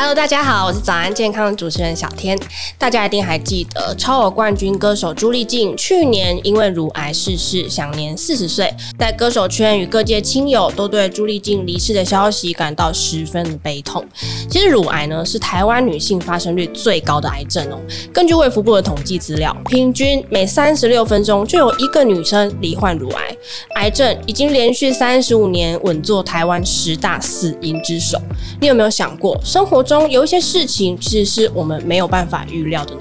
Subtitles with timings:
[0.00, 2.34] Hello，大家好，我是早安健康主持人小天。
[2.78, 8.74] 大家一定还记得超偶冠军歌手朱丽静去年因为乳癌逝世，享年四十岁。
[8.98, 14.02] 在歌手圈与各界亲友都对朱丽静离世的消息感到十分的悲痛。
[14.48, 17.78] 其实乳癌呢是台湾女性发生率最高的癌症哦。
[18.10, 23.36] 根据卫福部的统计资料，平均每三十六分钟就有一个女生罹患乳癌。
[23.74, 28.18] 癌症已经连续三十五年稳坐台湾十大死因之首。
[28.58, 33.00] 你有没有想过生活中有一些事情，其实是我们没有办法预料的呢。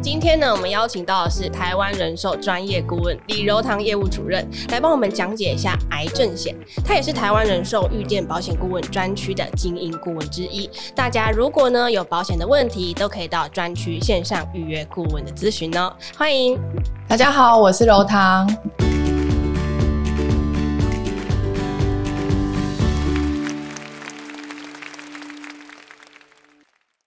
[0.00, 6.54] 今天呢，我们邀请到的是台湾人寿专业顾问李柔堂业务主任，来帮我们讲解一下癌症险。
[6.84, 10.70] 他也是台湾人寿预见保险顾问专区的精英顾问之一。
[10.94, 15.92] 大家如果呢有保险的问题，都可以到专区线上预约顾问的咨询哦。
[16.16, 16.56] 欢迎，
[17.08, 18.48] 大家好，我是柔堂。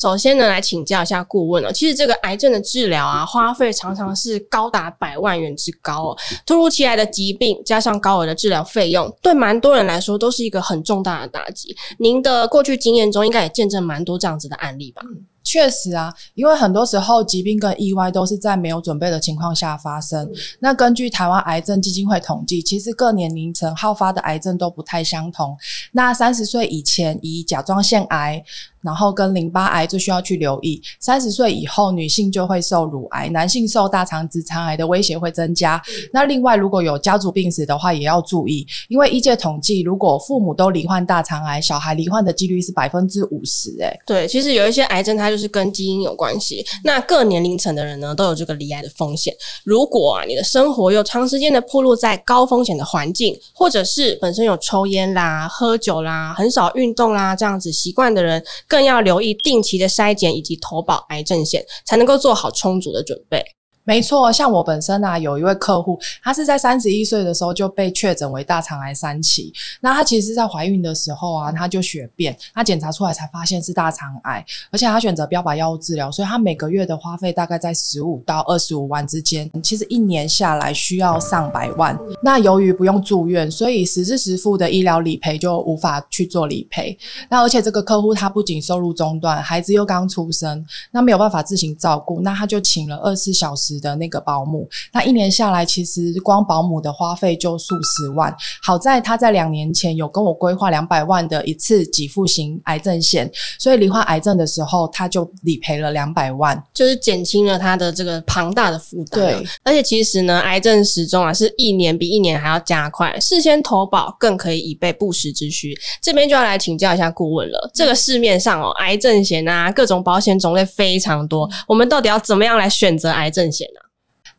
[0.00, 1.70] 首先呢，来请教一下顾问哦。
[1.70, 6.16] 其实这个癌症的治疗啊，花费常常是高达百万元之高哦。
[6.46, 11.76] 突如其来的疾病加上高额的治疗费用，对蛮多人来说都是一个很重大的打击。
[11.98, 15.02] 您的过去经验中，应该也见证蛮多这样子的案例吧？
[15.42, 20.22] 确实啊，因为很多时候疾病跟意外都是在没有准备的情况下发生。
[20.26, 25.56] 嗯、那根据台湾癌症基金会统计，其实各年龄层好发的癌症都不太相同。
[25.92, 28.42] 那三十岁以前，以甲状腺癌。
[28.82, 35.76] 然后跟淋巴癌最需要去留意，三十岁以后女性就会受乳癌，男性受大肠直肠癌的威胁会增加。
[35.88, 43.70] 嗯、那另外如果有家族病史的话，也要注意，因为医界统计，如果父母都罹患大肠癌，小孩罹患的几率是百分之五十。
[43.80, 46.64] 诶对，其实有一些癌症它就是跟基因有关系。
[46.82, 49.34] 那各年龄层的人呢，都有这个罹癌的风险。
[49.64, 58.42] 如果啊，你的生活又长时间的暴露在高风险的环境，或者是本身有抽烟啦、喝酒啦、很少运动啦这样子习惯的人。
[58.70, 63.44] 更要留意定期的筛检以及投保癌症险，才能够做好充足的准备。
[63.84, 69.52] 没错，像我本身啊，有一位客户，她是在三十一岁的时候就被确诊为大肠癌三期。
[69.80, 79.50] 那她其实在怀孕的时候啊，她就血便，她检查出来才发现是大肠癌，而且她选择标靶药物治疗，所以她每个月的花费大概在十五到二十五万之间。
[79.62, 81.98] 其实一年下来需要上百万。
[82.22, 86.96] 那由于不用住院，所以实支实付的医疗理赔就无法去做理赔。
[87.28, 98.34] 那而且这个客户他不仅收入中断，孩子又刚出生，那没有办法自行照顾，那他就请了二十四小时的那个保姆，那一年下来，其实光保姆的花费就数十万。
[98.62, 109.20] 好在他在两年前有跟我规划两百万的一次给付型癌症险，所以罹患癌症的时候，他就理赔了两百万，就是减轻了他的这个庞大的负担。
[109.20, 115.76] 对，而且其实呢，癌症时钟啊是一年比一年还要加快，事先投保更可以以备不时之需。
[116.00, 123.59] 这边就要来请教一下顾问了，这个市面上哦，癌症险啊，各种保险种类非常多，我们到底要怎么样来选择癌症险呢？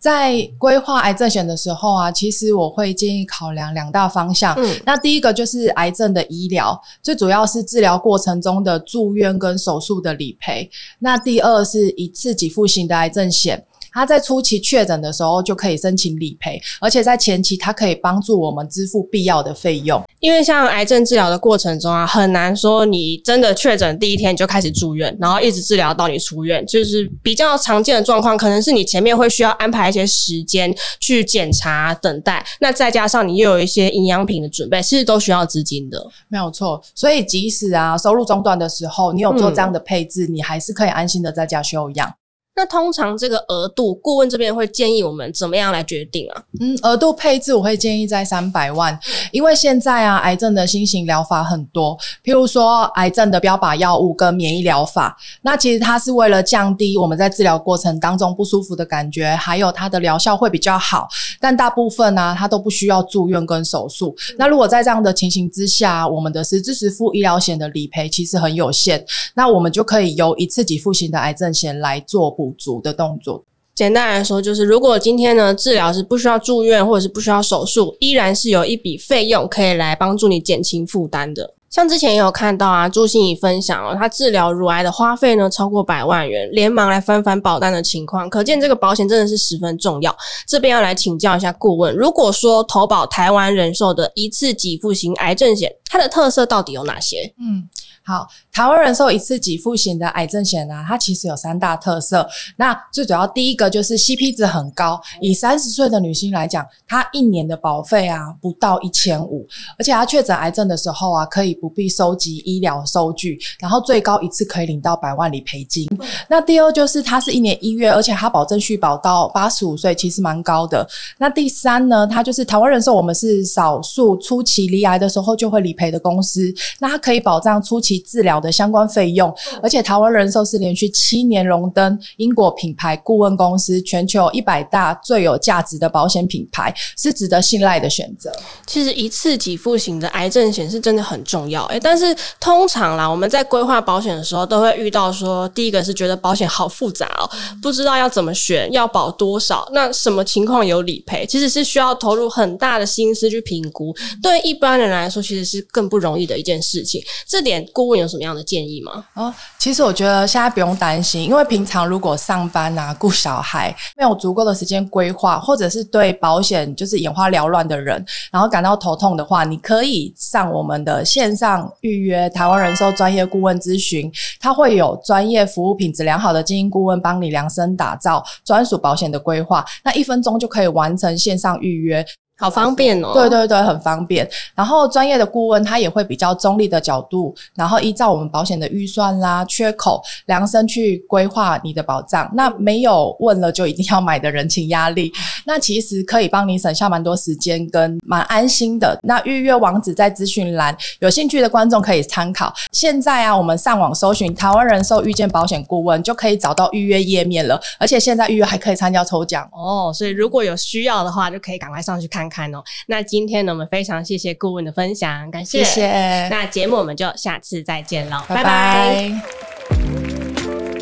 [0.01, 4.55] 在规划癌症险的时候啊，其实我会建议考量两大方向。
[4.55, 10.67] 嗯，那第一个就是癌症的医疗，最主要是治疗过程中的住院跟手术的理赔。
[10.97, 13.63] 那第二是一次给付型的癌症险。
[13.91, 20.01] 他在初期确诊的时候就可以申请理赔，而且在前期他可以帮助我们支付必要的费用。
[20.19, 26.65] 因为像癌症治疗的过程中啊，很难说你真的确诊第一天你就开始住院，然后一直治疗到你出院。
[26.65, 36.01] 就是比较常见的状况，可能是你前面会需要安排一些时间去检查、等待，那再加上你又有一些营养品的准备，其实都需要资金的。
[36.29, 42.13] 没有错，所以即使啊收入中断的时候，你有做这样的配置，嗯、你还是可以安心的在家休养。
[42.53, 46.43] 那通常这个额度，顾问这边会建议我们怎么样来决定啊？
[46.59, 48.97] 嗯，额度配置我会建议在三百万，
[49.31, 61.07] 因为现在啊，癌症的新型疗法很多，譬如说癌症的标靶药物跟免疫疗法，那其实它是为了降低我们在治疗过程当中不舒服的感觉，还有它的疗效会比较好。
[61.39, 64.15] 但大部分呢、啊，它都不需要住院跟手术。
[64.37, 69.03] 那如果在这样的情形之下，我们的实支实付医疗险的理赔其实很有限，
[69.35, 73.43] 那我们就可以由一次给付型的癌症险来做补足的动作。
[73.75, 81.53] 简单来说，就是如果今天呢，治疗是不需要住院或者是不需要手术，依然是有一笔费用可以来帮助你减轻负担的。
[81.69, 90.15] 像之前也有看到啊，朱心怡分享哦，她治疗乳癌的花费呢超过百万元，连忙来翻翻保单的情况，可见这个保险真的是十分重要。
[90.47, 97.33] 这边要来请教一下顾问，如果说投保台湾人寿的一次给付型癌症险，它的特色到底有哪些？
[97.37, 97.67] 嗯。
[98.03, 102.27] 好，台湾人寿一次给付型的癌症险啊，它其实有三大特色。
[102.57, 109.45] 那最主要第一个就是 CP 值很高，以三十岁的女性来讲，她一年的保费啊不到一千五，
[109.77, 115.87] 而且她确诊癌症的时候啊，可以不必收集医疗收据，然后最高一次可以领到百万理赔金。
[116.27, 120.85] 那第二就是它是一年一月，而且它保证续保到八十五岁，其实蛮高的。
[121.19, 128.01] 那第三呢，它就是台湾人寿，我们是少数初期罹癌的时候就会理赔的公司，那它可以保障初期。
[128.11, 138.29] 治疗的相关费用，而且台湾人寿是连续七年荣登英国品牌顾问公司全球一百大最有价值的保险品牌，是值得信赖的选择。
[138.65, 147.29] 其实一次给付型的癌症险是真的很重要，诶，但是通常啦，我们在规划保险的时候都会遇到说，第一个是觉得保险好复杂哦，
[147.61, 157.01] 不知道要怎么选，要保多少，那什么情况有理赔，其实是需要投入很大的心思去评估，对一般人来说，其实是更不容易的一件事情。
[157.27, 157.61] 这点。
[157.73, 159.05] 顾问有什么样的建议吗？
[159.13, 182.05] 哦，其实我觉得现在不用担心，因为平常如果上班啊、顾小孩没有足够的时间规划，或者是对保险就是眼花缭乱的人，然后感到头痛的话，你可以上我们的线上预约台湾人寿专业顾问咨询，他会有专业服务、品质良好的经营顾问帮你量身打造专属保险的规划，那一分钟就可以完成线上预约。
[182.37, 183.13] 好方便哦！
[183.13, 184.27] 对对对，很方便。
[184.55, 192.27] 然后专业的顾问他也会比较中立的角度，然后依照我们保险的预算啦、缺口量身去规划你的保障。
[192.33, 195.11] 那没有问了就一定要买的人情压力，
[195.45, 198.99] 那其实可以帮你省下蛮多时间跟蛮安心的。
[199.03, 202.51] 那预约网址在资讯栏，有兴趣的观众可以参考。
[202.71, 207.61] 现在啊，我们上网搜寻台湾人寿遇见保险顾问，就可以找到预约页面了。
[207.77, 212.21] 而且现在预约还可以参加抽奖哦，所以如果有需要的话，就可以赶快上去看。
[212.21, 215.63] 看哦，那今天呢，我们非常谢谢顾问的分享，感谢。
[215.63, 216.27] 谢谢。
[216.29, 219.11] 那节目我们就下次再见喽，拜拜。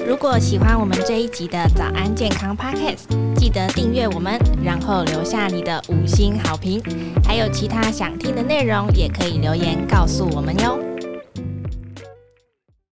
[0.07, 3.05] 如果喜欢我们这一集的早安健康 Podcast，
[3.35, 6.81] 记得订阅我们，然后留下你的五星好评。
[7.23, 10.78] 还有其他想听的内容，也可以留言告诉我们哟。